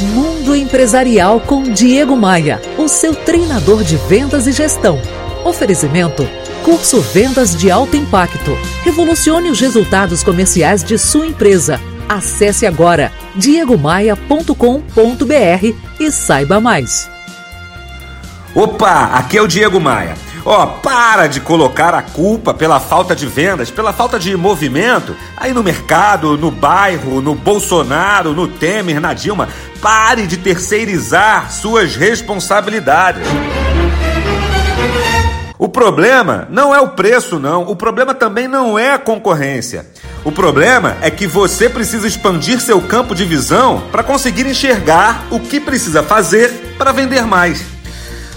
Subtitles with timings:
[0.00, 5.00] Mundo Empresarial com Diego Maia, o seu treinador de vendas e gestão.
[5.44, 6.26] Oferecimento:
[6.64, 8.56] Curso Vendas de Alto Impacto.
[8.82, 11.78] Revolucione os resultados comerciais de sua empresa.
[12.08, 14.54] Acesse agora diegomaia.com.br
[16.00, 17.10] e saiba mais.
[18.54, 20.14] Opa, aqui é o Diego Maia.
[20.44, 25.14] Ó, oh, para de colocar a culpa pela falta de vendas, pela falta de movimento
[25.36, 29.48] aí no mercado, no bairro, no Bolsonaro, no Temer, na Dilma.
[29.80, 33.26] Pare de terceirizar suas responsabilidades.
[35.58, 37.64] O problema não é o preço, não.
[37.64, 39.84] O problema também não é a concorrência.
[40.24, 45.38] O problema é que você precisa expandir seu campo de visão para conseguir enxergar o
[45.38, 47.62] que precisa fazer para vender mais.